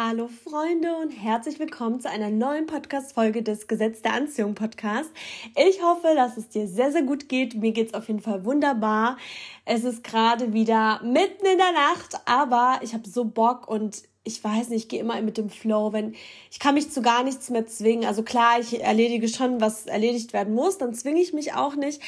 [0.00, 5.10] Hallo Freunde und herzlich willkommen zu einer neuen Podcast-Folge des Gesetz der Anziehung Podcast.
[5.56, 7.56] Ich hoffe, dass es dir sehr, sehr gut geht.
[7.56, 9.16] Mir geht's auf jeden Fall wunderbar.
[9.64, 14.44] Es ist gerade wieder mitten in der Nacht, aber ich habe so Bock und ich
[14.44, 16.14] weiß nicht, ich gehe immer mit dem Flow, wenn
[16.48, 18.06] ich kann mich zu gar nichts mehr zwingen.
[18.06, 22.00] Also klar, ich erledige schon, was erledigt werden muss, dann zwinge ich mich auch nicht.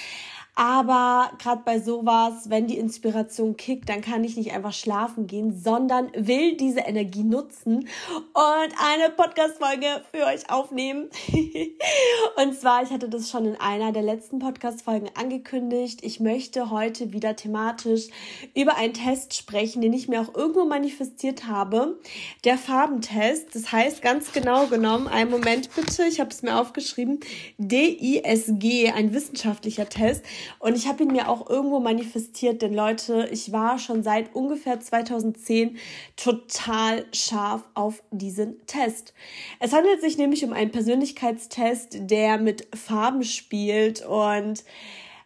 [0.54, 5.58] Aber gerade bei sowas, wenn die Inspiration kickt, dann kann ich nicht einfach schlafen gehen,
[5.58, 11.08] sondern will diese Energie nutzen und eine Podcast-Folge für euch aufnehmen.
[12.36, 16.00] und zwar, ich hatte das schon in einer der letzten Podcast-Folgen angekündigt.
[16.02, 18.08] Ich möchte heute wieder thematisch
[18.54, 21.98] über einen Test sprechen, den ich mir auch irgendwo manifestiert habe.
[22.44, 23.54] Der Farbentest.
[23.54, 27.20] Das heißt ganz genau genommen, einen Moment bitte, ich habe es mir aufgeschrieben,
[27.58, 30.24] DISG, ein wissenschaftlicher Test.
[30.58, 34.80] Und ich habe ihn mir auch irgendwo manifestiert, denn Leute, ich war schon seit ungefähr
[34.80, 35.76] 2010
[36.16, 39.14] total scharf auf diesen Test.
[39.58, 44.64] Es handelt sich nämlich um einen Persönlichkeitstest, der mit Farben spielt und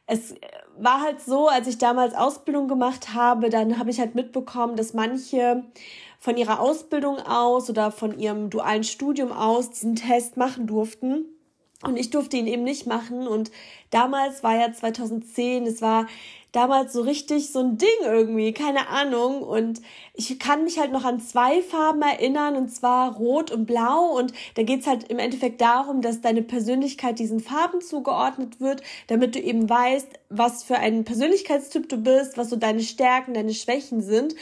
[0.06, 0.34] es
[0.78, 4.92] war halt so, als ich damals Ausbildung gemacht habe, dann habe ich halt mitbekommen, dass
[4.92, 5.64] manche
[6.18, 11.26] von ihrer Ausbildung aus oder von ihrem dualen Studium aus diesen Test machen durften.
[11.82, 13.26] Und ich durfte ihn eben nicht machen.
[13.26, 13.50] Und
[13.90, 16.06] damals war ja 2010, es war
[16.54, 19.42] damals so richtig so ein Ding irgendwie, keine Ahnung.
[19.42, 19.82] Und
[20.14, 24.16] ich kann mich halt noch an zwei Farben erinnern, und zwar Rot und Blau.
[24.16, 29.34] Und da geht's halt im Endeffekt darum, dass deine Persönlichkeit diesen Farben zugeordnet wird, damit
[29.34, 34.00] du eben weißt, was für ein Persönlichkeitstyp du bist, was so deine Stärken, deine Schwächen
[34.00, 34.34] sind.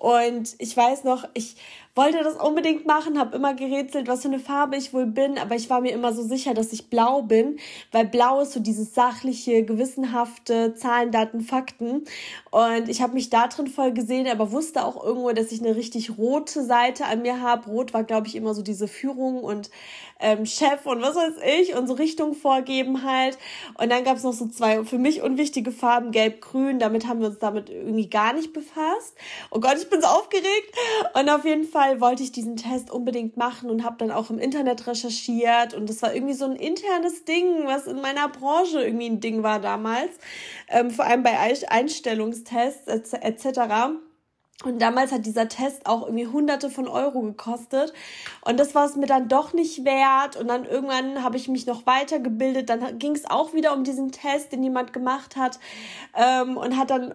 [0.00, 1.56] Und ich weiß noch, ich
[1.94, 5.56] wollte das unbedingt machen, habe immer gerätselt, was für eine Farbe ich wohl bin, aber
[5.56, 7.58] ich war mir immer so sicher, dass ich blau bin,
[7.92, 12.04] weil blau ist so dieses sachliche, gewissenhafte Zahlen, Daten, Fakten.
[12.50, 15.76] Und ich habe mich da drin voll gesehen, aber wusste auch irgendwo, dass ich eine
[15.76, 17.68] richtig rote Seite an mir habe.
[17.68, 19.70] Rot war, glaube ich, immer so diese Führung und
[20.20, 23.36] ähm, Chef und was weiß ich und so Richtung vorgeben halt.
[23.78, 26.78] Und dann gab es noch so zwei für mich unwichtige Farben, gelb, grün.
[26.78, 29.14] Damit haben wir uns damit irgendwie gar nicht befasst.
[29.50, 30.74] Oh Gott, ich bin so aufgeregt.
[31.14, 34.28] Und auf jeden Fall Fall wollte ich diesen Test unbedingt machen und habe dann auch
[34.28, 38.82] im Internet recherchiert und das war irgendwie so ein internes Ding, was in meiner Branche
[38.82, 40.10] irgendwie ein Ding war damals,
[40.68, 43.60] ähm, vor allem bei Einstellungstests etc.
[44.62, 47.94] Und damals hat dieser Test auch irgendwie hunderte von Euro gekostet.
[48.44, 50.36] Und das war es mir dann doch nicht wert.
[50.36, 52.68] Und dann irgendwann habe ich mich noch weitergebildet.
[52.68, 55.58] Dann ging es auch wieder um diesen Test, den jemand gemacht hat.
[56.14, 57.14] Ähm, und hat dann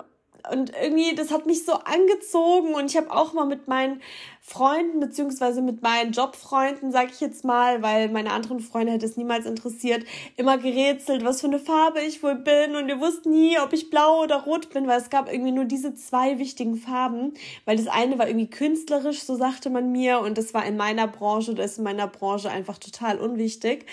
[0.52, 4.02] und irgendwie, das hat mich so angezogen und ich habe auch mal mit meinen
[4.48, 9.18] Freunden beziehungsweise mit meinen Jobfreunden, sag ich jetzt mal, weil meine anderen Freunde hätte es
[9.18, 10.06] niemals interessiert,
[10.38, 13.90] immer gerätselt, was für eine Farbe ich wohl bin und ihr wusst nie, ob ich
[13.90, 17.34] blau oder rot bin, weil es gab irgendwie nur diese zwei wichtigen Farben,
[17.66, 21.08] weil das eine war irgendwie künstlerisch, so sagte man mir und das war in meiner
[21.08, 23.88] Branche, das ist in meiner Branche einfach total unwichtig.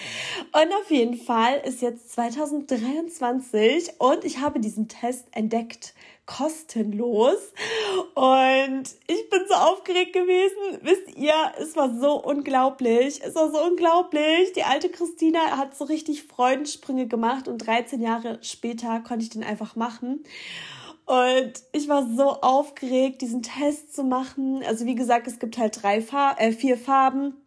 [0.53, 5.95] Und auf jeden Fall ist jetzt 2023 und ich habe diesen Test entdeckt
[6.37, 7.53] kostenlos.
[8.15, 10.78] Und ich bin so aufgeregt gewesen.
[10.82, 13.20] Wisst ihr, es war so unglaublich.
[13.22, 14.53] Es war so unglaublich.
[14.54, 19.44] Die alte Christina hat so richtig Freudensprünge gemacht und 13 Jahre später konnte ich den
[19.44, 20.25] einfach machen.
[21.04, 24.62] Und ich war so aufgeregt, diesen Test zu machen.
[24.66, 27.42] Also wie gesagt, es gibt halt drei Far äh, vier Farben.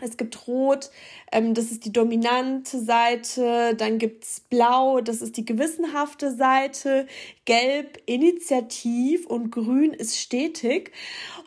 [0.00, 0.90] Es gibt Rot,
[1.32, 3.74] ähm, das ist die dominante Seite.
[3.74, 7.08] Dann gibt's Blau, das ist die gewissenhafte Seite.
[7.44, 10.92] Gelb, initiativ und Grün ist stetig.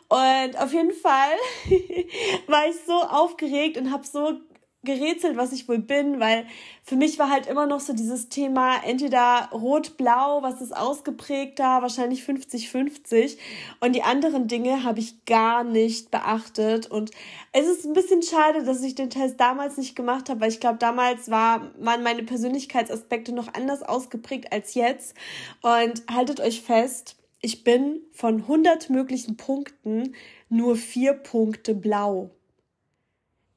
[0.08, 1.36] Und auf jeden Fall
[2.46, 4.38] war ich so aufgeregt und habe so
[4.84, 6.46] gerätselt, was ich wohl bin, weil
[6.82, 12.22] für mich war halt immer noch so dieses Thema entweder rot-blau, was ist ausgeprägter, wahrscheinlich
[12.22, 13.38] 50-50
[13.80, 16.90] und die anderen Dinge habe ich gar nicht beachtet.
[16.90, 17.10] Und
[17.52, 20.60] es ist ein bisschen schade, dass ich den Test damals nicht gemacht habe, weil ich
[20.60, 25.14] glaube, damals war, waren meine Persönlichkeitsaspekte noch anders ausgeprägt als jetzt.
[25.62, 30.14] Und haltet euch fest, ich bin von 100 möglichen Punkten
[30.48, 32.30] nur vier Punkte blau.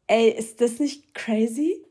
[0.08, 1.84] Ey, ist das nicht crazy?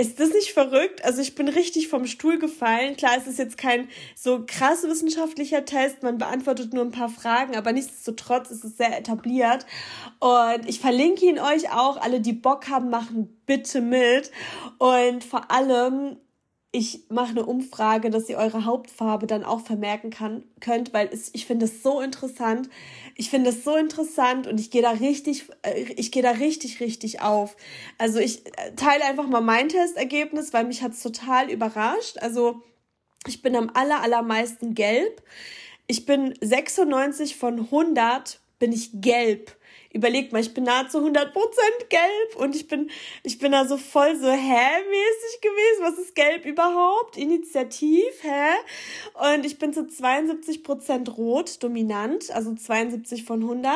[0.00, 1.04] Ist das nicht verrückt?
[1.04, 2.96] Also ich bin richtig vom Stuhl gefallen.
[2.96, 3.86] Klar, es ist jetzt kein
[4.16, 6.02] so krass wissenschaftlicher Test.
[6.02, 9.66] Man beantwortet nur ein paar Fragen, aber nichtsdestotrotz ist es sehr etabliert.
[10.18, 11.98] Und ich verlinke ihn euch auch.
[11.98, 14.30] Alle, die Bock haben, machen bitte mit.
[14.78, 16.16] Und vor allem,
[16.72, 21.28] ich mache eine Umfrage, dass ihr eure Hauptfarbe dann auch vermerken kann, könnt, weil es,
[21.34, 22.70] ich finde es so interessant.
[23.20, 26.80] Ich finde es so interessant und ich gehe da richtig, äh, ich gehe da richtig,
[26.80, 27.54] richtig auf.
[27.98, 32.16] Also ich äh, teile einfach mal mein Testergebnis, weil mich hat's total überrascht.
[32.16, 32.62] Also
[33.26, 35.22] ich bin am aller, allermeisten gelb.
[35.86, 39.54] Ich bin 96 von 100 bin ich gelb.
[39.92, 41.32] Überlegt mal, ich bin nahezu 100%
[41.88, 42.90] gelb und ich bin,
[43.22, 45.80] ich bin da so voll so hä-mäßig gewesen.
[45.80, 47.16] Was ist gelb überhaupt?
[47.16, 49.34] Initiativ, hä?
[49.34, 53.74] Und ich bin zu 72% rot, dominant, also 72 von 100.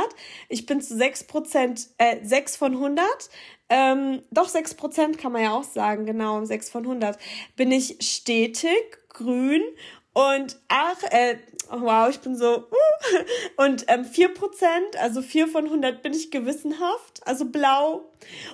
[0.49, 3.07] Ich bin zu 6%, äh, 6 von 100.
[3.71, 7.19] Ähm, doch 6% kann man ja auch sagen, genau, 6 von 100.
[7.57, 9.63] Bin ich stetig, grün
[10.15, 11.37] und ach, äh,
[11.71, 16.31] oh wow, ich bin so, uh, und ähm, 4%, also 4 von 100 bin ich
[16.31, 18.05] gewissenhaft, also blau.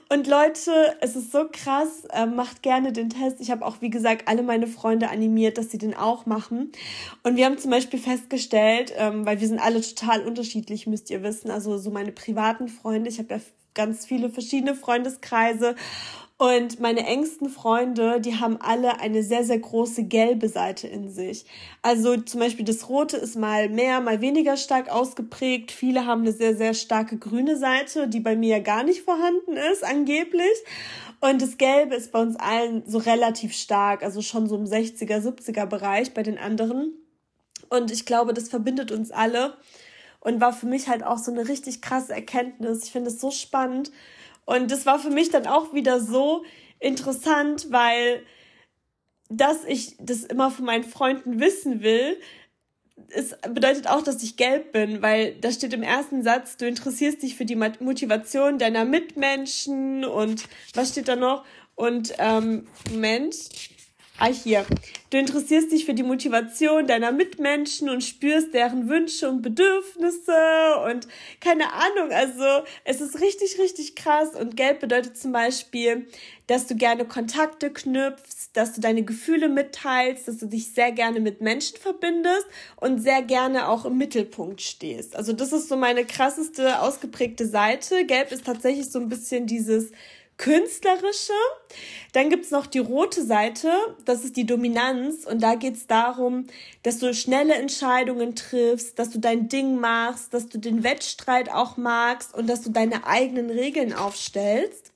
[0.09, 3.41] Und Leute, es ist so krass, äh, macht gerne den Test.
[3.41, 6.73] Ich habe auch, wie gesagt, alle meine Freunde animiert, dass sie den auch machen.
[7.23, 11.23] Und wir haben zum Beispiel festgestellt, ähm, weil wir sind alle total unterschiedlich, müsst ihr
[11.23, 13.41] wissen, also so meine privaten Freunde, ich habe ja
[13.75, 15.77] ganz viele verschiedene Freundeskreise
[16.41, 21.45] und meine engsten Freunde, die haben alle eine sehr, sehr große gelbe Seite in sich.
[21.83, 25.71] Also zum Beispiel das Rote ist mal mehr, mal weniger stark ausgeprägt.
[25.71, 29.85] Viele haben eine sehr, sehr starke grüne Seite, die bei mir gar nicht vorhanden ist,
[29.85, 30.57] angeblich.
[31.21, 35.21] Und das Gelbe ist bei uns allen so relativ stark, also schon so im 60er,
[35.21, 36.95] 70er Bereich bei den anderen.
[37.69, 39.59] Und ich glaube, das verbindet uns alle
[40.21, 42.85] und war für mich halt auch so eine richtig krasse Erkenntnis.
[42.85, 43.93] Ich finde es so spannend,
[44.51, 46.45] und das war für mich dann auch wieder so
[46.81, 48.25] interessant, weil
[49.29, 52.19] dass ich das immer von meinen Freunden wissen will,
[53.11, 57.23] es bedeutet auch, dass ich gelb bin, weil da steht im ersten Satz, du interessierst
[57.23, 61.45] dich für die Motivation deiner Mitmenschen und was steht da noch?
[61.77, 63.37] Und ähm, Moment,
[64.23, 64.67] Ah, hier.
[65.09, 70.35] Du interessierst dich für die Motivation deiner Mitmenschen und spürst deren Wünsche und Bedürfnisse
[70.91, 71.09] und
[71.41, 72.13] keine Ahnung.
[72.13, 72.45] Also,
[72.85, 74.37] es ist richtig, richtig krass.
[74.39, 76.07] Und Gelb bedeutet zum Beispiel,
[76.49, 81.21] dass du gerne Kontakte knüpfst, dass du deine Gefühle mitteilst, dass du dich sehr gerne
[81.21, 82.45] mit Menschen verbindest
[82.77, 85.17] und sehr gerne auch im Mittelpunkt stehst.
[85.17, 88.05] Also, das ist so meine krasseste, ausgeprägte Seite.
[88.05, 89.93] Gelb ist tatsächlich so ein bisschen dieses
[90.41, 91.35] künstlerische.
[92.13, 93.71] Dann gibt's noch die rote Seite,
[94.07, 96.47] das ist die Dominanz und da geht's darum,
[96.83, 101.77] dass du schnelle Entscheidungen triffst, dass du dein Ding machst, dass du den Wettstreit auch
[101.77, 104.91] magst und dass du deine eigenen Regeln aufstellst.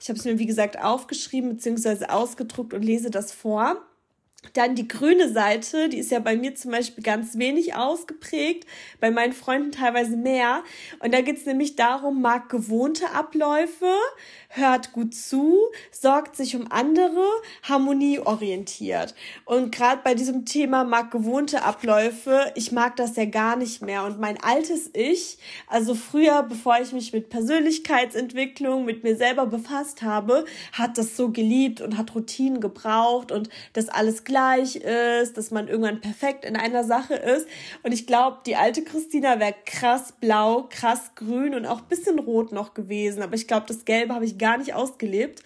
[0.00, 2.06] Ich habe es mir, wie gesagt, aufgeschrieben bzw.
[2.06, 3.82] ausgedruckt und lese das vor.
[4.54, 8.66] Dann die grüne Seite, die ist ja bei mir zum Beispiel ganz wenig ausgeprägt,
[9.00, 10.62] bei meinen Freunden teilweise mehr.
[10.98, 13.94] Und da geht's nämlich darum, mag gewohnte Abläufe,
[14.48, 15.58] hört gut zu,
[15.90, 17.24] sorgt sich um andere,
[17.62, 19.14] harmonieorientiert.
[19.46, 24.04] Und gerade bei diesem Thema mag gewohnte Abläufe, ich mag das ja gar nicht mehr.
[24.04, 30.02] Und mein altes Ich, also früher, bevor ich mich mit Persönlichkeitsentwicklung, mit mir selber befasst
[30.02, 35.50] habe, hat das so geliebt und hat Routinen gebraucht und das alles gleich ist, dass
[35.50, 37.46] man irgendwann perfekt in einer Sache ist.
[37.82, 42.50] Und ich glaube, die alte Christina wäre krass blau, krass grün und auch bisschen rot
[42.50, 43.22] noch gewesen.
[43.22, 45.42] Aber ich glaube, das Gelbe habe ich gar nicht ausgelebt.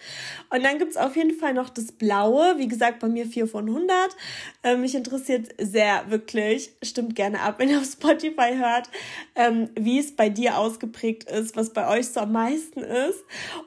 [0.49, 2.57] Und dann gibt's auf jeden Fall noch das Blaue.
[2.59, 4.15] Wie gesagt, bei mir 4 von 100.
[4.63, 8.89] Ähm, mich interessiert sehr, wirklich, stimmt gerne ab, wenn ihr auf Spotify hört,
[9.35, 13.19] ähm, wie es bei dir ausgeprägt ist, was bei euch so am meisten ist.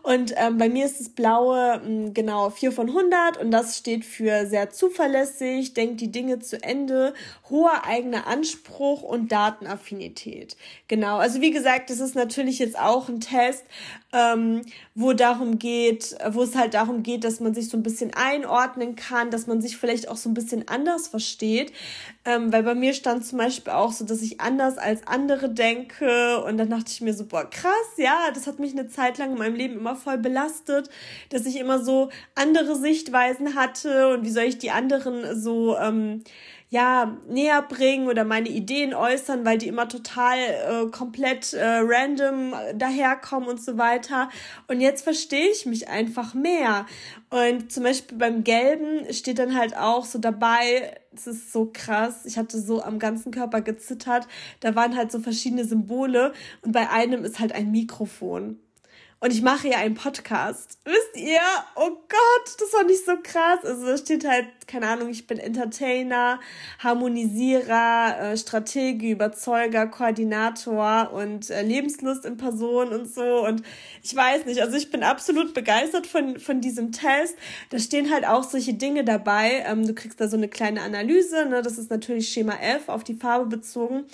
[0.03, 3.37] Und ähm, bei mir ist das Blaue, mh, hm, genau, 4 von 100.
[3.37, 7.15] Und das steht für sehr zuverlässig zuverlässig, denkt die Dinge zu Ende,
[7.49, 10.57] hoher eigener Anspruch und Datenaffinität.
[10.89, 13.65] Genau, also wie gesagt, das ist natürlich jetzt auch ein Test,
[14.13, 14.63] ähm,
[14.95, 18.97] wo darum geht, wo es halt darum geht, dass man sich so ein bisschen einordnen
[18.97, 21.73] kann, dass man sich vielleicht auch so ein bisschen anders versteht.
[22.27, 26.45] Ähm, weil bei mir stand zum Beispiel auch so, dass ich anders als andere denke.
[26.45, 29.33] Und dann dachte ich mir so, boah, krass, ja, das hat mich eine Zeit lang
[29.33, 30.91] in meinem Leben immer voll belastet,
[31.31, 34.13] dass ich immer so andere Sichtweisen hatte.
[34.13, 36.23] Und wie soll ich die anderen so ähm,
[36.73, 42.55] ja, näher bringen oder meine Ideen äußern, weil die immer total äh, komplett äh, random
[42.77, 44.31] daherkommen und so weiter.
[44.69, 46.87] Und jetzt verstehe ich mich einfach mehr.
[47.29, 52.25] Und zum Beispiel beim Gelben steht dann halt auch so dabei, es ist so krass,
[52.25, 54.29] ich hatte so am ganzen Körper gezittert,
[54.61, 58.61] da waren halt so verschiedene Symbole und bei einem ist halt ein Mikrofon.
[59.23, 60.79] Und ich mache ja einen Podcast.
[60.87, 61.41] Wisst ihr?
[61.77, 63.59] Oh Gott, das war nicht so krass.
[63.65, 66.41] Also da steht halt, keine Ahnung, ich bin Entertainer,
[66.79, 73.47] Harmonisierer, äh, Stratege, Überzeuger, Koordinator und äh, Lebenslust in Person und so.
[73.47, 73.63] Und
[74.03, 77.37] ich weiß nicht, also ich bin absolut begeistert von, von diesem Test.
[77.69, 79.67] Da stehen halt auch solche Dinge dabei.
[79.67, 81.61] Ähm, du kriegst da so eine kleine Analyse, ne?
[81.61, 84.07] Das ist natürlich Schema F auf die Farbe bezogen.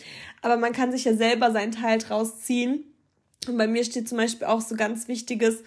[0.43, 2.85] Aber man kann sich ja selber seinen Teil draus ziehen.
[3.49, 5.63] Und bei mir steht zum Beispiel auch so ganz wichtiges,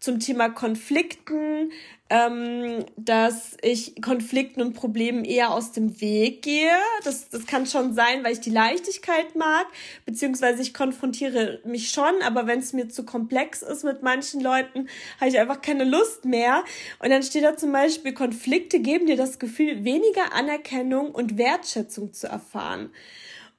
[0.00, 1.72] zum Thema Konflikten,
[2.08, 6.70] ähm, dass ich Konflikten und Problemen eher aus dem Weg gehe.
[7.04, 9.66] Das, das kann schon sein, weil ich die Leichtigkeit mag,
[10.06, 14.88] beziehungsweise ich konfrontiere mich schon, aber wenn es mir zu komplex ist mit manchen Leuten,
[15.20, 16.64] habe ich einfach keine Lust mehr.
[17.00, 22.12] Und dann steht da zum Beispiel, Konflikte geben dir das Gefühl, weniger Anerkennung und Wertschätzung
[22.12, 22.90] zu erfahren.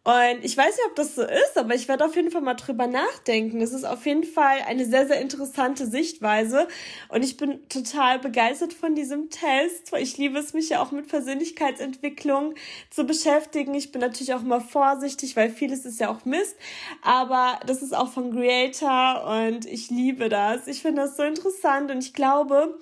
[0.06, 2.53] Und ich weiß nicht, ob das so ist, aber ich werde auf jeden Fall mal
[2.53, 3.60] drüber nachdenken.
[3.62, 6.70] Es ist auf jeden Fall eine sehr, sehr interessante Sichtweise.
[7.10, 9.91] Und ich bin total begeistert von diesem Test.
[10.00, 12.56] Ich liebe es, mich ja auch mit Persönlichkeitsentwicklung
[12.89, 13.75] zu beschäftigen.
[13.75, 16.56] Ich bin natürlich auch immer vorsichtig, weil vieles ist ja auch Mist.
[17.01, 20.68] Aber das ist auch von Creator und ich liebe das.
[20.68, 22.79] Ich finde das so interessant und ich glaube,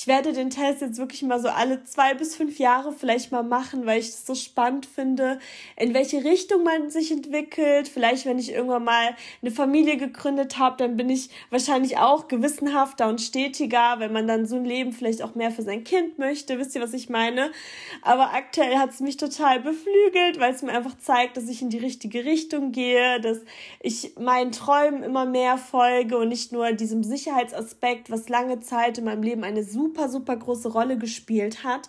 [0.00, 3.42] ich werde den Test jetzt wirklich mal so alle zwei bis fünf Jahre vielleicht mal
[3.42, 5.38] machen, weil ich es so spannend finde,
[5.76, 7.86] in welche Richtung man sich entwickelt.
[7.86, 13.10] Vielleicht, wenn ich irgendwann mal eine Familie gegründet habe, dann bin ich wahrscheinlich auch gewissenhafter
[13.10, 16.58] und stetiger, wenn man dann so ein Leben vielleicht auch mehr für sein Kind möchte.
[16.58, 17.52] Wisst ihr, was ich meine?
[18.00, 21.68] Aber aktuell hat es mich total beflügelt, weil es mir einfach zeigt, dass ich in
[21.68, 23.40] die richtige Richtung gehe, dass
[23.80, 29.04] ich meinen Träumen immer mehr folge und nicht nur diesem Sicherheitsaspekt, was lange Zeit in
[29.04, 31.88] meinem Leben eine super super, super große Rolle gespielt hat.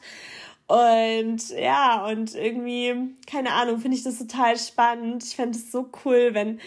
[0.67, 5.23] Und ja, und irgendwie, keine Ahnung, finde ich das total spannend.
[5.23, 6.59] Ich fände es so cool, wenn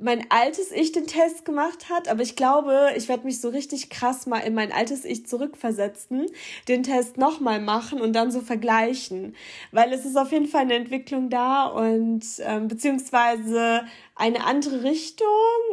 [0.00, 3.88] mein altes Ich den Test gemacht hat, aber ich glaube, ich werde mich so richtig
[3.88, 6.26] krass mal in mein altes Ich zurückversetzen,
[6.66, 9.36] den Test nochmal machen und dann so vergleichen,
[9.70, 13.84] weil es ist auf jeden Fall eine Entwicklung da und ähm, beziehungsweise
[14.22, 15.26] eine andere Richtung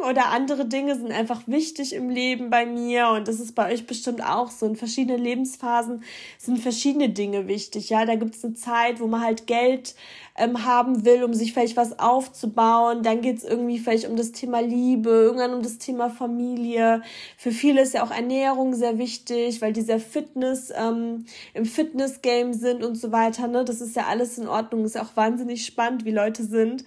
[0.08, 3.86] oder andere Dinge sind einfach wichtig im Leben bei mir und das ist bei euch
[3.86, 4.66] bestimmt auch so.
[4.66, 6.02] In verschiedenen Lebensphasen
[6.36, 7.90] sind verschiedene Dinge wichtig.
[7.90, 9.94] Ja, da gibt es eine Zeit, wo man halt Geld
[10.36, 13.04] ähm, haben will, um sich vielleicht was aufzubauen.
[13.04, 17.02] Dann geht es irgendwie vielleicht um das Thema Liebe, irgendwann um das Thema Familie.
[17.36, 22.52] Für viele ist ja auch Ernährung sehr wichtig, weil die sehr Fitness, ähm, im Fitness-Game
[22.52, 23.46] sind und so weiter.
[23.46, 23.64] Ne?
[23.64, 24.84] Das ist ja alles in Ordnung.
[24.84, 26.84] Ist ja auch wahnsinnig spannend, wie Leute sind.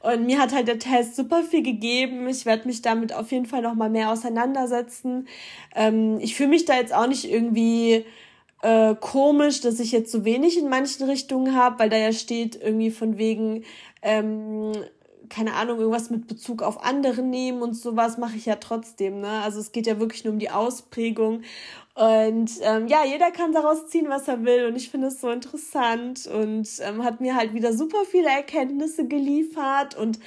[0.00, 2.28] Und mir hat halt der Test super viel gegeben.
[2.28, 5.28] Ich werde mich damit auf jeden Fall noch mal mehr auseinandersetzen.
[5.74, 8.04] Ähm, ich fühle mich da jetzt auch nicht irgendwie
[8.62, 12.60] äh, komisch, dass ich jetzt so wenig in manchen Richtungen habe, weil da ja steht
[12.60, 13.64] irgendwie von wegen
[14.02, 14.72] ähm,
[15.28, 19.42] keine Ahnung, irgendwas mit Bezug auf andere nehmen und sowas mache ich ja trotzdem, ne?
[19.42, 21.42] Also es geht ja wirklich nur um die Ausprägung.
[21.94, 24.66] Und ähm, ja, jeder kann daraus ziehen, was er will.
[24.66, 29.06] Und ich finde es so interessant und ähm, hat mir halt wieder super viele Erkenntnisse
[29.06, 29.96] geliefert.
[29.96, 30.18] Und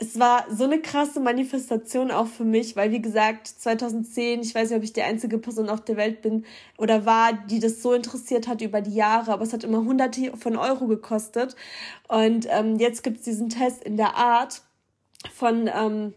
[0.00, 4.70] es war so eine krasse Manifestation auch für mich, weil wie gesagt, 2010, ich weiß
[4.70, 6.46] nicht, ob ich die einzige Person auf der Welt bin
[6.78, 10.34] oder war, die das so interessiert hat über die Jahre, aber es hat immer hunderte
[10.38, 11.54] von Euro gekostet.
[12.08, 14.62] Und ähm, jetzt gibt's diesen Test in der Art
[15.34, 16.14] von ähm,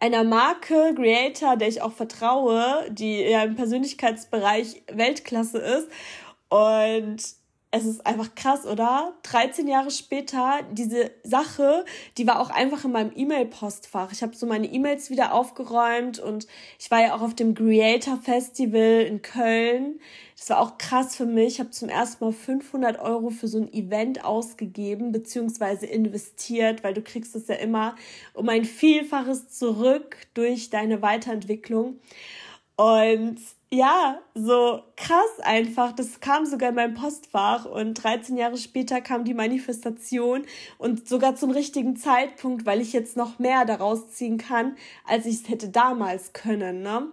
[0.00, 5.88] einer Marke, Creator, der ich auch vertraue, die ja im Persönlichkeitsbereich Weltklasse ist.
[6.48, 7.18] Und
[7.76, 9.14] es ist einfach krass, oder?
[9.22, 11.84] 13 Jahre später, diese Sache,
[12.16, 14.12] die war auch einfach in meinem E-Mail-Postfach.
[14.12, 16.46] Ich habe so meine E-Mails wieder aufgeräumt und
[16.78, 20.00] ich war ja auch auf dem Creator Festival in Köln.
[20.36, 21.54] Das war auch krass für mich.
[21.54, 26.94] Ich habe zum ersten Mal 500 Euro für so ein Event ausgegeben beziehungsweise investiert, weil
[26.94, 27.96] du kriegst es ja immer
[28.34, 31.98] um ein Vielfaches zurück durch deine Weiterentwicklung.
[32.76, 33.38] Und
[33.72, 35.92] ja, so krass einfach.
[35.92, 40.44] Das kam sogar in meinem Postfach und 13 Jahre später kam die Manifestation
[40.78, 45.42] und sogar zum richtigen Zeitpunkt, weil ich jetzt noch mehr daraus ziehen kann, als ich
[45.42, 46.82] es hätte damals können.
[46.82, 47.08] Ne?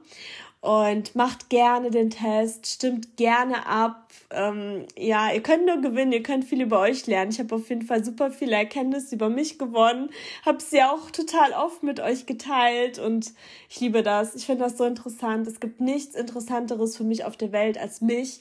[0.63, 4.07] Und macht gerne den Test, stimmt gerne ab.
[4.29, 7.31] Ähm, ja, ihr könnt nur gewinnen, ihr könnt viel über euch lernen.
[7.31, 10.09] Ich habe auf jeden Fall super viele Erkenntnisse über mich gewonnen,
[10.45, 13.33] habe sie auch total oft mit euch geteilt und
[13.69, 14.35] ich liebe das.
[14.35, 15.47] Ich finde das so interessant.
[15.47, 18.39] Es gibt nichts Interessanteres für mich auf der Welt als mich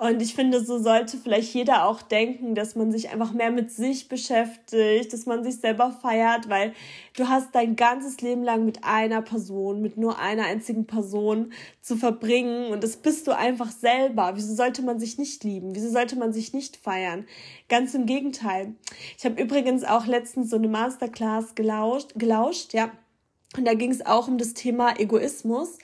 [0.00, 3.70] und ich finde, so sollte vielleicht jeder auch denken, dass man sich einfach mehr mit
[3.70, 6.72] sich beschäftigt, dass man sich selber feiert, weil
[7.18, 11.52] du hast dein ganzes Leben lang mit einer Person, mit nur einer einzigen Person
[11.82, 14.32] zu verbringen und das bist du einfach selber.
[14.36, 15.74] Wieso sollte man sich nicht lieben?
[15.74, 17.26] Wieso sollte man sich nicht feiern?
[17.68, 18.72] Ganz im Gegenteil.
[19.18, 22.90] Ich habe übrigens auch letztens so eine Masterclass gelauscht, gelauscht ja.
[23.54, 25.76] Und da ging es auch um das Thema Egoismus,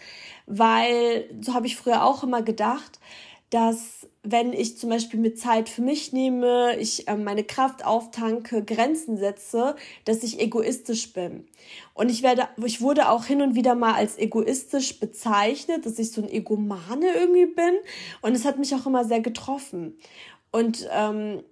[0.47, 2.99] weil so habe ich früher auch immer gedacht,
[3.51, 8.65] dass wenn ich zum Beispiel mir Zeit für mich nehme, ich äh, meine Kraft auftanke,
[8.65, 11.47] Grenzen setze, dass ich egoistisch bin.
[11.95, 16.11] Und ich werde, ich wurde auch hin und wieder mal als egoistisch bezeichnet, dass ich
[16.11, 17.75] so ein Egomane irgendwie bin.
[18.21, 19.97] Und es hat mich auch immer sehr getroffen.
[20.51, 21.43] Und ähm,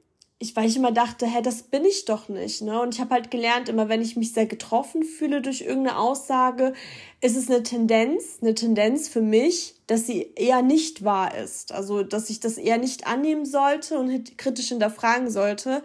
[0.44, 2.62] ich, weil ich immer dachte, hä, das bin ich doch nicht.
[2.62, 2.80] Ne?
[2.80, 6.74] Und ich habe halt gelernt, immer wenn ich mich sehr getroffen fühle durch irgendeine Aussage,
[7.20, 11.72] ist es eine Tendenz, eine Tendenz für mich, dass sie eher nicht wahr ist.
[11.72, 15.82] Also, dass ich das eher nicht annehmen sollte und kritisch hinterfragen sollte.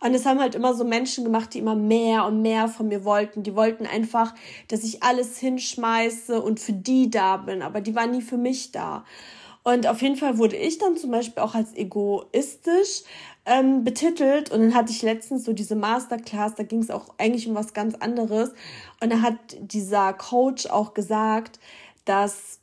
[0.00, 3.04] Und es haben halt immer so Menschen gemacht, die immer mehr und mehr von mir
[3.04, 3.42] wollten.
[3.42, 4.34] Die wollten einfach,
[4.68, 7.62] dass ich alles hinschmeiße und für die da bin.
[7.62, 9.04] Aber die waren nie für mich da.
[9.64, 13.02] Und auf jeden Fall wurde ich dann zum Beispiel auch als egoistisch
[13.46, 14.50] ähm, betitelt.
[14.50, 17.74] Und dann hatte ich letztens so diese Masterclass, da ging es auch eigentlich um was
[17.74, 18.50] ganz anderes.
[19.00, 21.58] Und da hat dieser Coach auch gesagt,
[22.04, 22.61] dass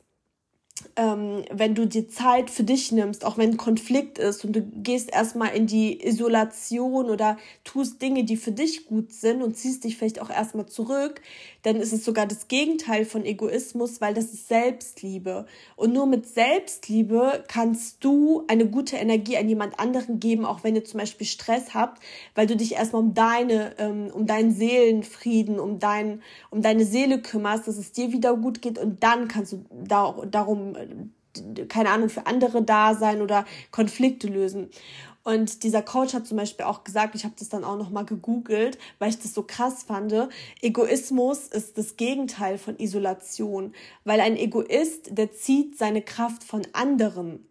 [0.96, 5.12] ähm, wenn du dir Zeit für dich nimmst, auch wenn Konflikt ist und du gehst
[5.12, 9.96] erstmal in die Isolation oder tust Dinge, die für dich gut sind und ziehst dich
[9.96, 11.20] vielleicht auch erstmal zurück,
[11.62, 15.46] dann ist es sogar das Gegenteil von Egoismus, weil das ist Selbstliebe.
[15.76, 20.74] Und nur mit Selbstliebe kannst du eine gute Energie an jemand anderen geben, auch wenn
[20.74, 22.02] ihr zum Beispiel Stress habt,
[22.34, 27.20] weil du dich erstmal um deine, ähm, um deinen Seelenfrieden, um dein, um deine Seele
[27.20, 30.76] kümmerst, dass es dir wieder gut geht und dann kannst du da, darum
[31.68, 34.70] keine Ahnung, für andere da sein oder Konflikte lösen.
[35.22, 38.78] Und dieser Coach hat zum Beispiel auch gesagt, ich habe das dann auch nochmal gegoogelt,
[38.98, 40.14] weil ich das so krass fand.
[40.62, 47.46] Egoismus ist das Gegenteil von Isolation, weil ein Egoist, der zieht seine Kraft von anderen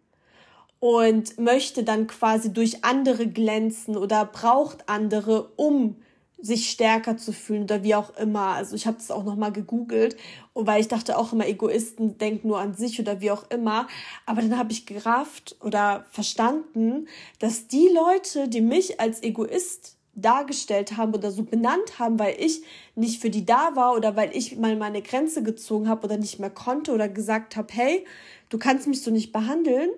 [0.80, 5.96] und möchte dann quasi durch andere glänzen oder braucht andere, um
[6.42, 8.54] sich stärker zu fühlen oder wie auch immer.
[8.54, 10.16] Also ich habe das auch nochmal gegoogelt,
[10.54, 13.88] weil ich dachte auch immer, Egoisten denken nur an sich oder wie auch immer.
[14.26, 20.96] Aber dann habe ich gerafft oder verstanden, dass die Leute, die mich als Egoist dargestellt
[20.96, 22.62] haben oder so benannt haben, weil ich
[22.94, 26.38] nicht für die da war oder weil ich mal meine Grenze gezogen habe oder nicht
[26.38, 28.04] mehr konnte oder gesagt habe, hey,
[28.48, 29.90] du kannst mich so nicht behandeln,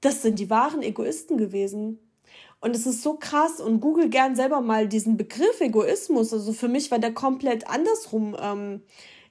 [0.00, 1.98] das sind die wahren Egoisten gewesen.
[2.64, 3.60] Und es ist so krass.
[3.60, 6.32] Und google gern selber mal diesen Begriff Egoismus.
[6.32, 8.80] Also für mich war der komplett andersrum ähm,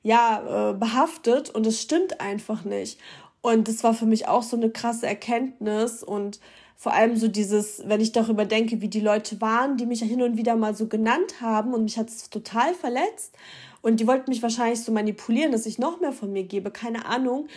[0.03, 1.49] ja, äh, behaftet.
[1.49, 2.99] Und es stimmt einfach nicht.
[3.41, 6.03] Und das war für mich auch so eine krasse Erkenntnis.
[6.03, 6.39] Und
[6.75, 10.21] vor allem so dieses, wenn ich darüber denke, wie die Leute waren, die mich hin
[10.21, 11.73] und wieder mal so genannt haben.
[11.73, 13.33] Und mich hat es total verletzt.
[13.81, 17.07] Und die wollten mich wahrscheinlich so manipulieren, dass ich noch mehr von mir gebe, keine
[17.07, 17.47] Ahnung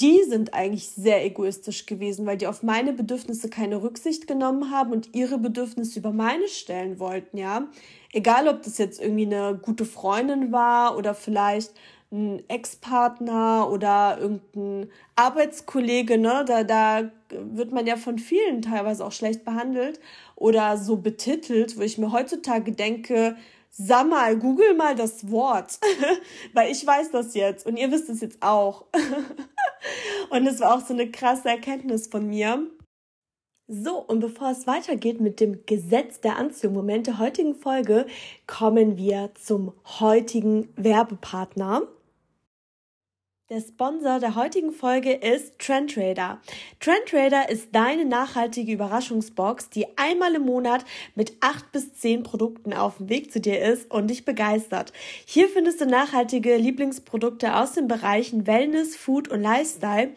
[0.00, 4.92] die sind eigentlich sehr egoistisch gewesen, weil die auf meine Bedürfnisse keine Rücksicht genommen haben
[4.92, 7.68] und ihre Bedürfnisse über meine stellen wollten, ja.
[8.12, 11.72] Egal, ob das jetzt irgendwie eine gute Freundin war oder vielleicht
[12.12, 19.12] ein Ex-Partner oder irgendein Arbeitskollege, ne, da, da wird man ja von vielen teilweise auch
[19.12, 20.00] schlecht behandelt
[20.34, 23.36] oder so betitelt, wo ich mir heutzutage denke,
[23.72, 25.78] Sag mal, google mal das Wort,
[26.54, 28.86] weil ich weiß das jetzt und ihr wisst es jetzt auch.
[30.30, 32.66] und es war auch so eine krasse Erkenntnis von mir.
[33.72, 38.06] So, und bevor es weitergeht mit dem Gesetz der Anziehung, Moment der heutigen Folge,
[38.48, 41.82] kommen wir zum heutigen Werbepartner.
[43.52, 46.40] Der Sponsor der heutigen Folge ist TrendRadar.
[46.78, 50.84] TrendRadar ist deine nachhaltige Überraschungsbox, die einmal im Monat
[51.16, 54.92] mit acht bis zehn Produkten auf dem Weg zu dir ist und dich begeistert.
[55.24, 60.10] Hier findest du nachhaltige Lieblingsprodukte aus den Bereichen Wellness, Food und Lifestyle.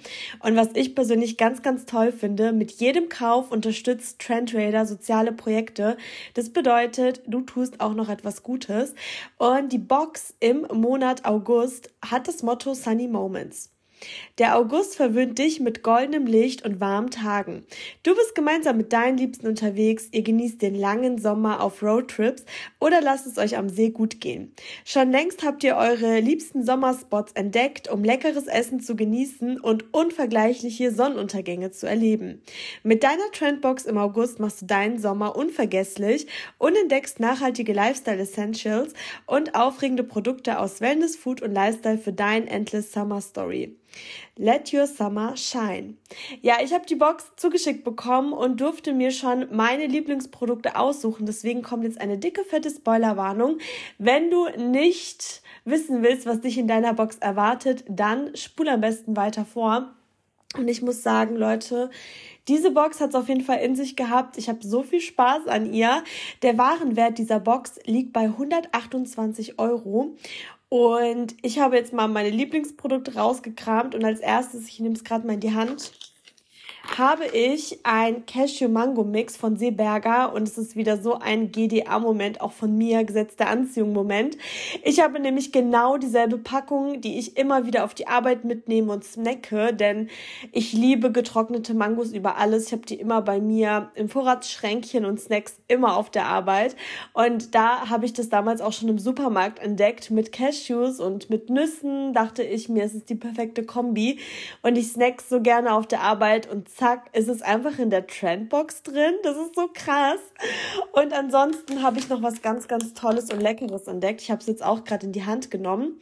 [0.43, 5.97] Und was ich persönlich ganz, ganz toll finde, mit jedem Kauf unterstützt TrendRadar soziale Projekte.
[6.35, 8.93] Das bedeutet, du tust auch noch etwas Gutes.
[9.39, 13.22] Und die Box im Monat August hat das Motto Sunny Moment.
[13.23, 13.69] Moments.
[14.39, 17.63] Der August verwöhnt dich mit goldenem Licht und warmen Tagen.
[18.01, 22.43] Du bist gemeinsam mit deinen Liebsten unterwegs, ihr genießt den langen Sommer auf Roadtrips
[22.79, 24.53] oder lasst es euch am See gut gehen.
[24.85, 30.91] Schon längst habt ihr eure liebsten Sommerspots entdeckt, um leckeres Essen zu genießen und unvergleichliche
[30.91, 32.41] Sonnenuntergänge zu erleben.
[32.81, 38.93] Mit deiner Trendbox im August machst du deinen Sommer unvergesslich und entdeckst nachhaltige Lifestyle Essentials
[39.27, 43.75] und aufregende Produkte aus Wellness, Food und Lifestyle für dein Endless Summer Story.
[44.35, 45.95] Let Your Summer Shine.
[46.41, 51.25] Ja, ich habe die Box zugeschickt bekommen und durfte mir schon meine Lieblingsprodukte aussuchen.
[51.25, 53.59] Deswegen kommt jetzt eine dicke, fette Spoilerwarnung.
[53.97, 59.15] Wenn du nicht wissen willst, was dich in deiner Box erwartet, dann spul am besten
[59.15, 59.93] weiter vor.
[60.57, 61.89] Und ich muss sagen, Leute,
[62.47, 64.37] diese Box hat es auf jeden Fall in sich gehabt.
[64.37, 66.03] Ich habe so viel Spaß an ihr.
[66.41, 70.15] Der Warenwert dieser Box liegt bei 128 Euro.
[70.73, 75.27] Und ich habe jetzt mal meine Lieblingsprodukte rausgekramt und als erstes, ich nehme es gerade
[75.27, 75.91] mal in die Hand,
[76.85, 82.77] habe ich ein Cashew-Mango-Mix von Seeberger und es ist wieder so ein GDA-Moment, auch von
[82.77, 84.37] mir, gesetzter Anziehung-Moment.
[84.83, 89.05] Ich habe nämlich genau dieselbe Packung, die ich immer wieder auf die Arbeit mitnehme und
[89.05, 90.09] snacke, denn
[90.51, 92.67] ich liebe getrocknete Mangos über alles.
[92.67, 96.75] Ich habe die immer bei mir im Vorratsschränkchen und Snacks immer auf der Arbeit.
[97.13, 101.49] Und da habe ich das damals auch schon im Supermarkt entdeckt mit Cashews und mit
[101.49, 102.13] Nüssen.
[102.13, 104.19] Dachte ich mir, es ist die perfekte Kombi.
[104.61, 108.07] Und ich snacks so gerne auf der Arbeit und zack, ist es einfach in der
[108.07, 109.13] Trendbox drin.
[109.23, 110.19] Das ist so krass.
[110.91, 114.21] Und ansonsten habe ich noch was ganz, ganz Tolles und Leckeres entdeckt.
[114.21, 115.99] Ich habe es jetzt auch gerade in die Hand genommen.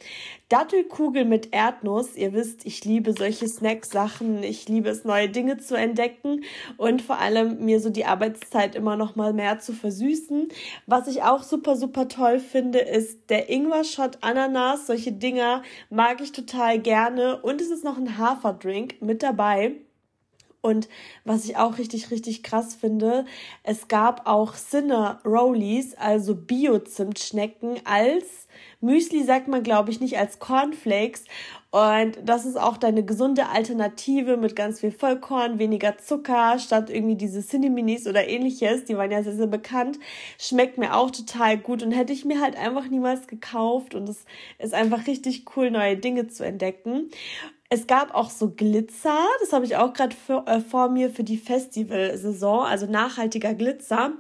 [0.49, 2.15] Dattelkugel mit Erdnuss.
[2.15, 4.43] Ihr wisst, ich liebe solche Snacksachen.
[4.43, 6.43] Ich liebe es, neue Dinge zu entdecken
[6.77, 10.49] und vor allem mir so die Arbeitszeit immer noch mal mehr zu versüßen.
[10.87, 14.87] Was ich auch super, super toll finde, ist der Ingwer-Shot Ananas.
[14.87, 17.41] Solche Dinger mag ich total gerne.
[17.41, 19.75] Und es ist noch ein Haferdrink mit dabei.
[20.61, 20.87] Und
[21.25, 23.25] was ich auch richtig, richtig krass finde,
[23.63, 28.47] es gab auch Sinner Rollies, also Bio-Zimtschnecken als
[28.79, 31.25] Müsli sagt man, glaube ich, nicht als Cornflakes.
[31.69, 37.15] Und das ist auch deine gesunde Alternative mit ganz viel Vollkorn, weniger Zucker, statt irgendwie
[37.15, 38.83] diese Cineminis oder ähnliches.
[38.85, 39.99] Die waren ja sehr, sehr bekannt.
[40.37, 43.95] Schmeckt mir auch total gut und hätte ich mir halt einfach niemals gekauft.
[43.95, 44.25] Und es
[44.59, 47.09] ist einfach richtig cool, neue Dinge zu entdecken.
[47.73, 50.13] Es gab auch so Glitzer, das habe ich auch gerade
[50.45, 54.11] äh, vor mir für die Festivalsaison, also nachhaltiger Glitzer.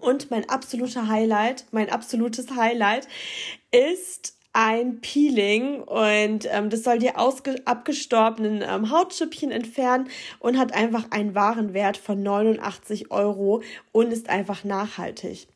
[0.00, 3.06] Und mein absoluter Highlight, mein absolutes Highlight
[3.70, 10.08] ist ein Peeling und ähm, das soll die abgestorbenen ähm, Hautschüppchen entfernen
[10.40, 13.62] und hat einfach einen Warenwert von 89 Euro
[13.92, 15.48] und ist einfach nachhaltig.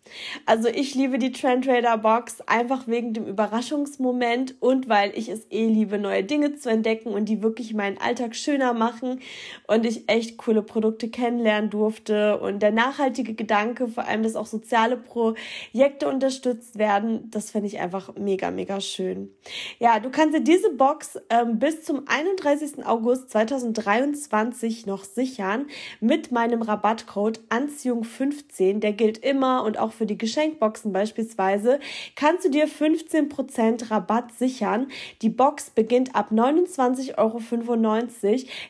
[0.46, 5.46] Also ich liebe die Trend Raider Box einfach wegen dem Überraschungsmoment und weil ich es
[5.50, 9.20] eh liebe, neue Dinge zu entdecken und die wirklich meinen Alltag schöner machen
[9.66, 14.46] und ich echt coole Produkte kennenlernen durfte und der nachhaltige Gedanke, vor allem, dass auch
[14.46, 19.34] soziale Projekte unterstützt werden, das finde ich einfach mega, mega schön.
[19.78, 22.86] Ja, du kannst dir diese Box ähm, bis zum 31.
[22.86, 25.66] August 2023 noch sichern
[26.00, 28.78] mit meinem Rabattcode Anziehung15.
[28.80, 31.80] Der gilt immer und auch für die Geschenkboxen beispielsweise,
[32.14, 34.88] kannst du dir 15% Rabatt sichern.
[35.22, 37.40] Die Box beginnt ab 29,95 Euro.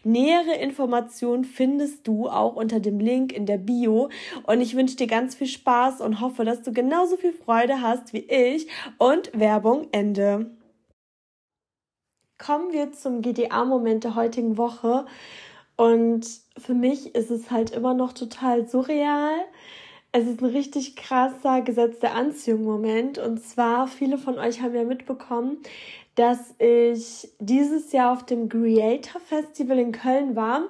[0.05, 4.09] Nähere Informationen findest du auch unter dem Link in der Bio.
[4.45, 8.13] Und ich wünsche dir ganz viel Spaß und hoffe, dass du genauso viel Freude hast
[8.13, 8.69] wie ich.
[8.99, 10.06] Und Werbung Ende.
[12.39, 15.07] Kommen wir zum GDA-Moment der heutigen Woche.
[15.77, 16.27] Und
[16.59, 19.35] für mich ist es halt immer noch total surreal.
[20.13, 23.19] Es ist ein richtig krasser Gesetz der Anziehung-Moment.
[23.19, 25.59] Und zwar, viele von euch haben ja mitbekommen,
[26.15, 30.63] dass ich dieses Jahr auf dem Creator Festival in Köln war.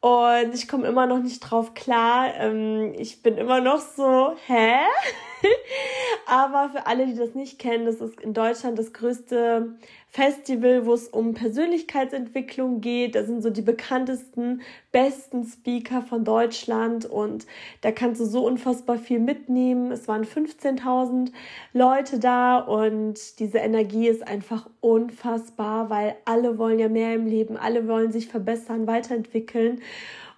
[0.00, 2.34] Und ich komme immer noch nicht drauf klar.
[2.36, 4.74] Ähm, ich bin immer noch so, hä?
[6.26, 9.76] Aber für alle, die das nicht kennen, das ist in Deutschland das größte
[10.08, 13.14] Festival, wo es um Persönlichkeitsentwicklung geht.
[13.14, 17.46] Da sind so die bekanntesten, besten Speaker von Deutschland und
[17.82, 19.92] da kannst du so unfassbar viel mitnehmen.
[19.92, 21.32] Es waren 15.000
[21.72, 27.56] Leute da und diese Energie ist einfach unfassbar, weil alle wollen ja mehr im Leben,
[27.56, 29.82] alle wollen sich verbessern, weiterentwickeln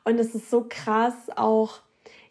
[0.05, 1.81] und es ist so krass auch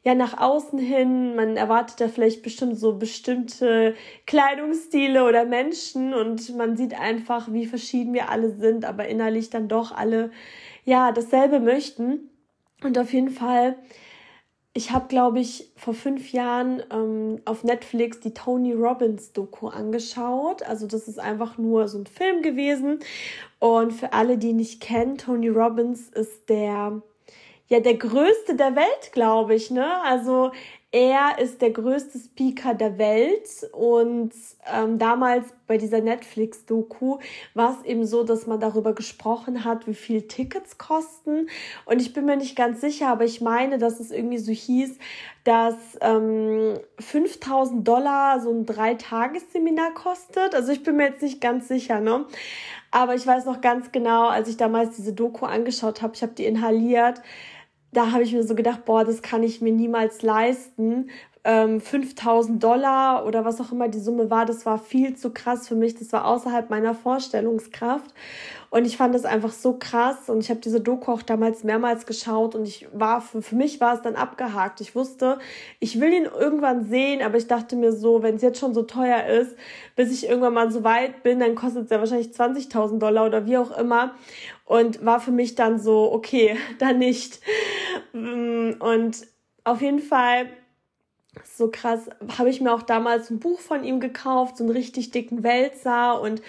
[0.08, 3.94] ja nach außen hin, man erwartet da vielleicht bestimmt so bestimmte
[4.26, 9.68] Kleidungsstile oder Menschen und man sieht einfach, wie verschieden wir alle sind, aber innerlich dann
[9.68, 10.32] doch alle
[10.86, 12.30] ja dasselbe möchten.
[12.82, 13.76] Und auf jeden Fall,
[14.74, 20.64] ich habe, glaube ich, vor fünf Jahren ähm, auf Netflix die Tony Robbins Doku angeschaut.
[20.64, 23.00] Also das ist einfach nur so ein Film gewesen.
[23.60, 27.02] Und für alle, die nicht kennen, Tony Robbins ist der
[27.68, 29.72] ja der größte der Welt, glaube ich.
[29.72, 30.02] Ne?
[30.04, 30.52] Also
[30.92, 34.32] er ist der größte Speaker der Welt und
[34.74, 37.18] ähm, damals bei dieser Netflix-Doku
[37.54, 41.50] war es eben so, dass man darüber gesprochen hat, wie viel Tickets kosten.
[41.86, 44.98] Und ich bin mir nicht ganz sicher, aber ich meine, dass es irgendwie so hieß,
[45.44, 50.56] dass ähm, 5000 Dollar so ein Dreitagesseminar kostet.
[50.56, 52.26] Also ich bin mir jetzt nicht ganz sicher, ne?
[52.92, 56.32] Aber ich weiß noch ganz genau, als ich damals diese Doku angeschaut habe, ich habe
[56.34, 57.22] die inhaliert
[57.98, 61.10] da habe ich mir so gedacht, boah, das kann ich mir niemals leisten,
[61.44, 65.68] ähm, 5000 Dollar oder was auch immer die Summe war, das war viel zu krass
[65.68, 65.96] für mich.
[65.96, 68.14] Das war außerhalb meiner Vorstellungskraft.
[68.70, 70.30] Und ich fand das einfach so krass.
[70.30, 73.80] Und ich habe diese Doku auch damals mehrmals geschaut und ich war, für, für mich
[73.80, 74.82] war es dann abgehakt.
[74.82, 75.40] Ich wusste,
[75.80, 78.84] ich will ihn irgendwann sehen, aber ich dachte mir so, wenn es jetzt schon so
[78.84, 79.56] teuer ist,
[79.96, 83.46] bis ich irgendwann mal so weit bin, dann kostet es ja wahrscheinlich 20.000 Dollar oder
[83.46, 84.16] wie auch immer.
[84.66, 87.40] Und war für mich dann so, okay, dann nicht.
[88.12, 89.14] Und
[89.64, 90.48] auf jeden Fall
[91.44, 95.12] so krass, habe ich mir auch damals ein Buch von ihm gekauft, so einen richtig
[95.12, 96.42] dicken Wälzer und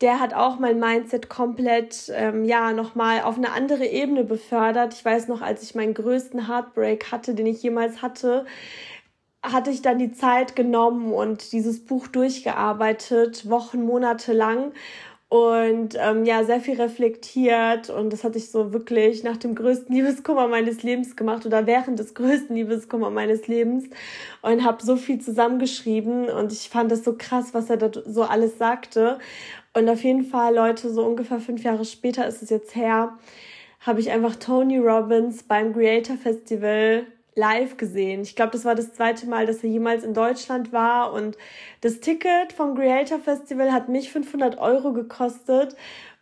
[0.00, 4.92] der hat auch mein Mindset komplett, ähm, ja, nochmal auf eine andere Ebene befördert.
[4.92, 8.44] Ich weiß noch, als ich meinen größten Heartbreak hatte, den ich jemals hatte,
[9.42, 14.72] hatte ich dann die Zeit genommen und dieses Buch durchgearbeitet, Wochen, Monate lang
[15.28, 19.94] und ähm, ja, sehr viel reflektiert und das hatte ich so wirklich nach dem größten
[19.94, 23.86] Liebeskummer meines Lebens gemacht oder während des größten Liebeskummer meines Lebens
[24.42, 28.22] und habe so viel zusammengeschrieben und ich fand das so krass, was er da so
[28.22, 29.18] alles sagte.
[29.74, 33.18] Und auf jeden Fall, Leute, so ungefähr fünf Jahre später ist es jetzt her,
[33.80, 38.22] habe ich einfach Tony Robbins beim Creator Festival live gesehen.
[38.22, 41.12] Ich glaube, das war das zweite Mal, dass er jemals in Deutschland war.
[41.12, 41.36] Und
[41.82, 45.76] das Ticket vom Creator Festival hat mich 500 Euro gekostet.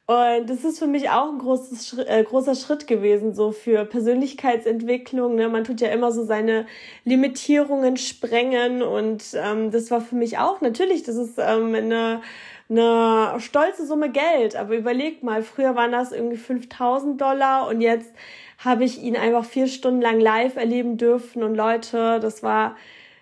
[0.06, 5.36] Und das ist für mich auch ein großes, äh, großer Schritt gewesen, so für Persönlichkeitsentwicklung.
[5.36, 5.48] Ne?
[5.48, 6.66] Man tut ja immer so seine
[7.04, 8.82] Limitierungen sprengen.
[8.82, 12.22] Und ähm, das war für mich auch natürlich, das ist ähm, eine,
[12.68, 14.56] eine stolze Summe Geld.
[14.56, 18.12] Aber überleg mal, früher waren das irgendwie 5000 Dollar und jetzt
[18.64, 21.42] habe ich ihn einfach vier Stunden lang live erleben dürfen.
[21.42, 22.76] Und Leute, das war,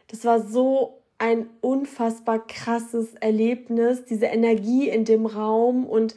[0.08, 6.14] das war so ein unfassbar krasses Erlebnis, diese Energie in dem Raum und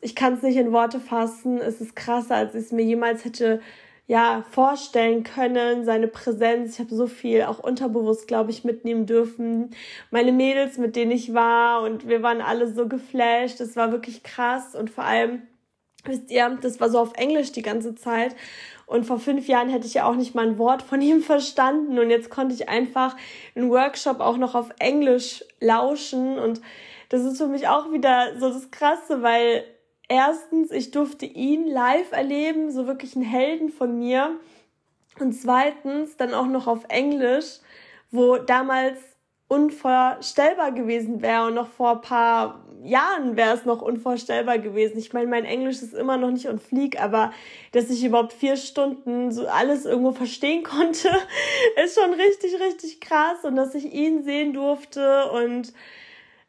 [0.00, 1.58] ich kann es nicht in Worte fassen.
[1.58, 3.60] Es ist krasser, als ich es mir jemals hätte
[4.06, 5.84] ja vorstellen können.
[5.84, 6.74] Seine Präsenz.
[6.74, 9.70] Ich habe so viel auch unterbewusst, glaube ich, mitnehmen dürfen.
[10.10, 13.60] Meine Mädels, mit denen ich war und wir waren alle so geflasht.
[13.60, 15.42] Es war wirklich krass und vor allem
[16.04, 18.34] Wisst ihr, das war so auf Englisch die ganze Zeit.
[18.86, 21.98] Und vor fünf Jahren hätte ich ja auch nicht mal ein Wort von ihm verstanden.
[21.98, 23.16] Und jetzt konnte ich einfach
[23.54, 26.38] einen Workshop auch noch auf Englisch lauschen.
[26.38, 26.60] Und
[27.08, 29.64] das ist für mich auch wieder so das Krasse, weil
[30.08, 34.38] erstens, ich durfte ihn live erleben, so wirklich ein Helden von mir.
[35.18, 37.58] Und zweitens dann auch noch auf Englisch,
[38.10, 38.98] wo damals
[39.48, 44.98] unvorstellbar gewesen wäre und noch vor ein paar Jahren wäre es noch unvorstellbar gewesen.
[44.98, 47.32] Ich meine, mein Englisch ist immer noch nicht on fleek, aber
[47.72, 51.10] dass ich überhaupt vier Stunden so alles irgendwo verstehen konnte,
[51.84, 55.72] ist schon richtig, richtig krass und dass ich ihn sehen durfte und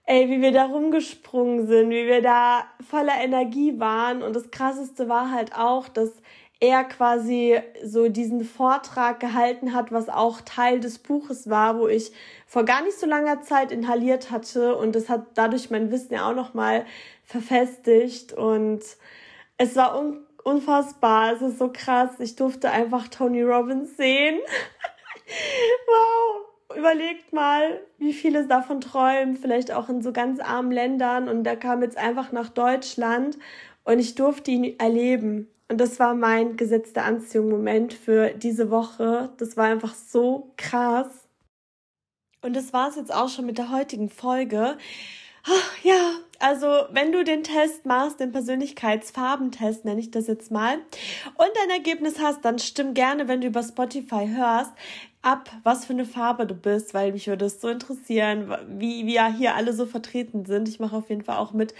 [0.05, 5.07] ey, wie wir da rumgesprungen sind, wie wir da voller Energie waren und das krasseste
[5.07, 6.11] war halt auch, dass
[6.59, 12.11] er quasi so diesen Vortrag gehalten hat, was auch Teil des Buches war, wo ich
[12.45, 14.75] vor gar nicht so langer Zeit inhaliert hatte.
[14.75, 16.85] Und das hat dadurch mein Wissen ja auch noch mal
[17.23, 18.33] verfestigt.
[18.33, 18.81] Und
[19.57, 22.19] es war un unfassbar, es ist so krass.
[22.19, 24.39] Ich durfte einfach Tony Robbins sehen.
[25.87, 31.27] wow, überlegt mal, wie viele davon träumen, vielleicht auch in so ganz armen Ländern.
[31.29, 33.37] Und der kam jetzt einfach nach Deutschland
[33.83, 35.47] und ich durfte ihn erleben.
[35.67, 39.31] Und das war mein gesetzter Anziehung-Moment für diese Woche.
[39.37, 41.27] Das war einfach so krass.
[42.41, 44.77] Und das war es jetzt auch schon mit der heutigen Folge.
[45.45, 50.75] Ach, ja, also wenn du den Test machst, den Persönlichkeitsfarbentest nenne ich das jetzt mal,
[51.35, 54.71] und ein Ergebnis hast, dann stimm gerne, wenn du über Spotify hörst,
[55.21, 59.27] ab, was für eine Farbe du bist, weil mich würde es so interessieren, wie wir
[59.27, 60.69] hier alle so vertreten sind.
[60.69, 61.73] Ich mache auf jeden Fall auch mit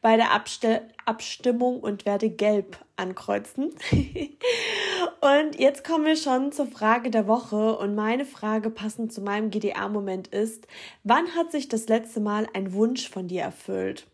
[0.00, 3.74] bei der Abste Abstimmung und werde gelb ankreuzen.
[5.20, 9.50] und jetzt kommen wir schon zur Frage der Woche und meine Frage passend zu meinem
[9.50, 10.66] GDA-Moment ist,
[11.02, 14.06] wann hat sich das letzte Mal ein Wunsch von dir erfüllt?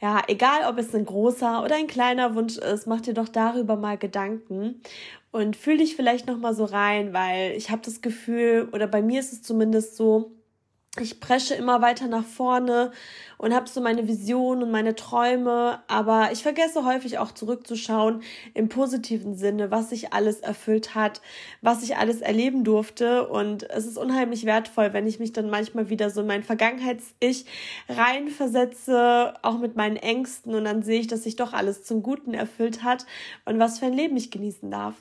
[0.00, 3.76] Ja, egal ob es ein großer oder ein kleiner Wunsch ist, mach dir doch darüber
[3.76, 4.80] mal Gedanken
[5.32, 9.02] und fühl dich vielleicht noch mal so rein, weil ich habe das Gefühl oder bei
[9.02, 10.32] mir ist es zumindest so,
[10.98, 12.90] ich presche immer weiter nach vorne
[13.38, 18.22] und habe so meine Visionen und meine Träume, aber ich vergesse häufig auch zurückzuschauen
[18.54, 21.20] im positiven Sinne, was sich alles erfüllt hat,
[21.62, 23.28] was ich alles erleben durfte.
[23.28, 27.46] Und es ist unheimlich wertvoll, wenn ich mich dann manchmal wieder so in mein Vergangenheits-Ich
[27.88, 30.56] reinversetze, auch mit meinen Ängsten.
[30.56, 33.06] Und dann sehe ich, dass sich doch alles zum Guten erfüllt hat
[33.44, 34.96] und was für ein Leben ich genießen darf.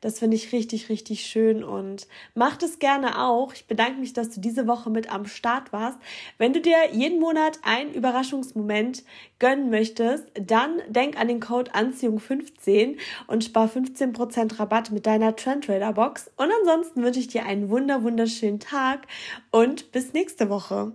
[0.00, 3.52] Das finde ich richtig, richtig schön und mach das gerne auch.
[3.54, 5.98] Ich bedanke mich, dass du diese Woche mit am Start warst.
[6.38, 9.04] Wenn du dir jeden Monat einen Überraschungsmoment
[9.38, 15.94] gönnen möchtest, dann denk an den Code Anziehung15 und spar 15% Rabatt mit deiner Trendradar
[15.94, 16.30] Box.
[16.36, 19.06] Und ansonsten wünsche ich dir einen wunder, wunderschönen Tag
[19.50, 20.92] und bis nächste Woche.